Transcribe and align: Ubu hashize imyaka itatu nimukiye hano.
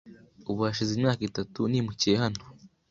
Ubu 0.49 0.61
hashize 0.67 0.91
imyaka 0.95 1.21
itatu 1.29 1.59
nimukiye 1.71 2.15
hano. 2.23 2.41